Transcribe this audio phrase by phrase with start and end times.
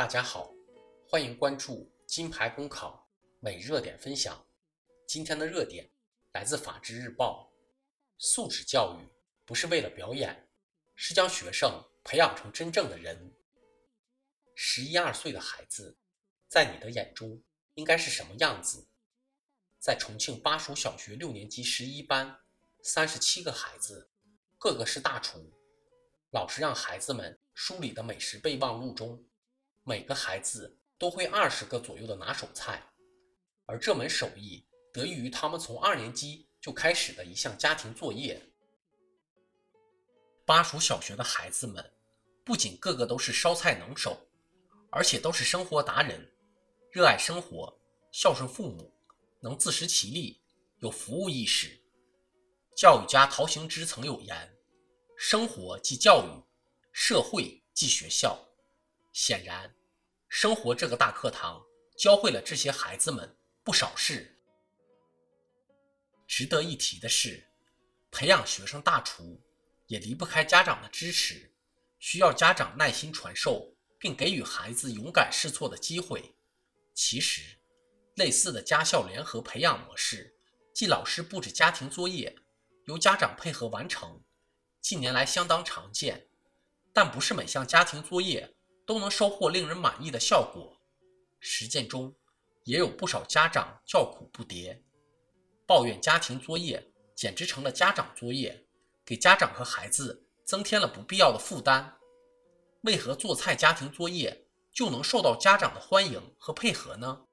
[0.00, 0.50] 大家好，
[1.06, 3.06] 欢迎关注金牌公考
[3.38, 4.42] 每日热点分享。
[5.06, 5.90] 今天的热点
[6.32, 7.52] 来自《法制日报》，
[8.16, 9.06] 素质教育
[9.44, 10.48] 不是为了表演，
[10.94, 11.70] 是将学生
[12.02, 13.36] 培养成真正的人。
[14.54, 15.98] 十一二岁的孩子，
[16.48, 17.38] 在你的眼中
[17.74, 18.88] 应该是什么样子？
[19.78, 22.40] 在重庆巴蜀小学六年级十一班，
[22.82, 24.10] 三十七个孩子，
[24.56, 25.52] 个个是大厨。
[26.32, 29.22] 老师让孩子们梳理的美食备忘录中。
[29.82, 32.82] 每个孩子都会二十个左右的拿手菜，
[33.66, 38.40] 而这门手艺得益于他们从二年级就开始的一项家庭作业。
[40.44, 41.92] 巴蜀小学的孩子们
[42.44, 44.18] 不仅个个都是烧菜能手，
[44.90, 46.30] 而且都是生活达人，
[46.92, 47.80] 热爱生活，
[48.12, 48.92] 孝顺父母，
[49.40, 50.42] 能自食其力，
[50.80, 51.80] 有服务意识。
[52.76, 54.56] 教育家陶行知曾有言
[55.16, 56.44] ：“生活即教育，
[56.92, 58.38] 社会即学校。”
[59.12, 59.74] 显然。
[60.28, 61.60] 生活这个大课堂
[61.98, 64.38] 教会了这些孩子们不少事。
[66.28, 67.44] 值得一提的是，
[68.12, 69.42] 培养学生大厨
[69.88, 71.52] 也离不开家长的支持，
[71.98, 76.32] 需要家长耐心传授，并给予孩子勇敢试错的机会。
[76.94, 77.58] 其实，
[78.14, 80.32] 类似的家校联合培养模式，
[80.72, 82.36] 即老师布置家庭作业，
[82.86, 84.22] 由家长配合完成，
[84.80, 86.28] 近年来相当常见。
[86.92, 88.54] 但不是每项家庭作业。
[88.90, 90.76] 都能收获令人满意的效果。
[91.38, 92.12] 实践中，
[92.64, 94.82] 也有不少家长叫苦不迭，
[95.64, 98.66] 抱怨家庭作业简直成了家长作业，
[99.04, 102.00] 给家长和孩子增添了不必要的负担。
[102.80, 107.26] 为何做菜家庭作业就能受到家长的欢迎和配合呢？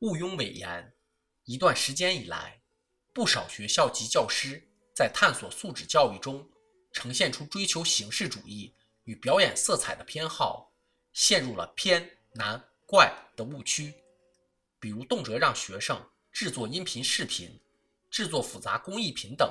[0.00, 0.94] 毋庸讳言，
[1.44, 2.60] 一段时间以来。
[3.16, 4.62] 不少学校及教师
[4.94, 6.46] 在探索素质教育中，
[6.92, 8.74] 呈现出追求形式主义
[9.04, 10.70] 与表演色彩的偏好，
[11.14, 13.94] 陷入了偏难怪的误区。
[14.78, 15.98] 比如，动辄让学生
[16.30, 17.58] 制作音频、视频，
[18.10, 19.50] 制作复杂工艺品等，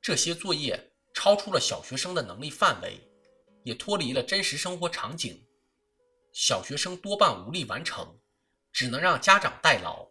[0.00, 0.80] 这些作业
[1.12, 3.00] 超出了小学生的能力范围，
[3.64, 5.44] 也脱离了真实生活场景，
[6.32, 8.16] 小学生多半无力完成，
[8.72, 10.08] 只能让家长代劳。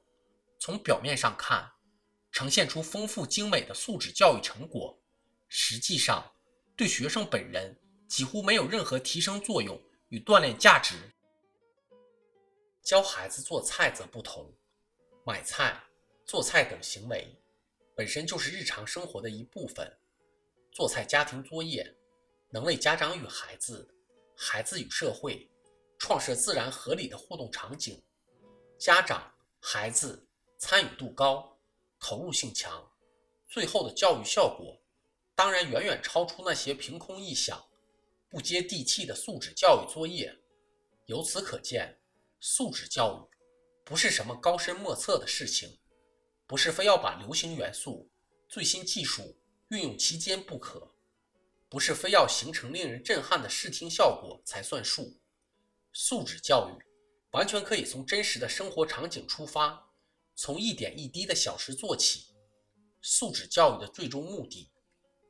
[0.60, 1.72] 从表面上看，
[2.38, 4.96] 呈现出丰富精美的素质教育成果，
[5.48, 6.24] 实际上
[6.76, 7.76] 对学生本人
[8.08, 9.76] 几乎没有任何提升作用
[10.10, 10.94] 与锻炼价值。
[12.84, 14.54] 教孩子做菜则不同，
[15.26, 15.82] 买菜、
[16.28, 17.36] 做菜等行为
[17.96, 19.92] 本身就是日常生活的一部分。
[20.72, 21.92] 做菜家庭作业
[22.52, 23.92] 能为家长与孩子、
[24.36, 25.50] 孩子与社会
[25.98, 28.00] 创设自然合理的互动场景，
[28.78, 29.28] 家长、
[29.60, 30.24] 孩子
[30.60, 31.57] 参与度高。
[32.00, 32.92] 投入性强，
[33.48, 34.82] 最后的教育效果
[35.36, 37.64] 当然远远超出那些凭空臆想、
[38.30, 40.36] 不接地气的素质教育作业。
[41.06, 42.00] 由此可见，
[42.40, 43.38] 素质教育
[43.86, 45.80] 不是什么高深莫测的事情，
[46.46, 48.10] 不是非要把流行元素、
[48.50, 49.38] 最新技术
[49.70, 50.94] 运用其间不可，
[51.70, 55.20] 不是非要形成令人震撼的视听效果才算数。
[55.94, 56.86] 素质教育
[57.32, 59.87] 完全可以从真实的生活场景出发。
[60.40, 62.28] 从一点一滴的小事做起，
[63.02, 64.72] 素质教育的最终目的，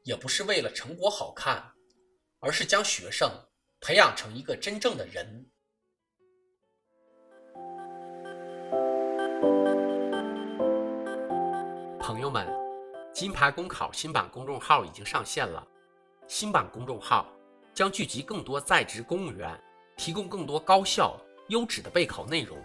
[0.03, 1.63] 也不是为了成果好看，
[2.41, 3.31] 而是将学生
[3.79, 5.49] 培养成一个真正的人。
[12.01, 12.45] 朋友们，
[13.13, 15.65] 金牌公考新版公众号已经上线了，
[16.27, 17.33] 新版公众号
[17.73, 19.57] 将聚集更多在职公务员，
[19.95, 21.17] 提供更多高效
[21.47, 22.61] 优质的备考内容。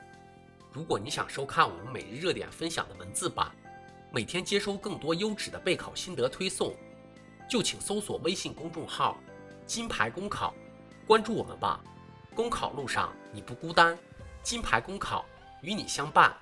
[0.72, 3.52] 如果你想收看我们每日热点分享的文字版，
[4.10, 6.74] 每天接收更多优质的备考心得推送，
[7.46, 9.18] 就请搜索微信公众号
[9.66, 10.54] “金牌公考”，
[11.06, 11.84] 关注我们吧。
[12.34, 13.98] 公考路上你不孤单，
[14.42, 15.26] 金牌公考
[15.60, 16.34] 与你相伴。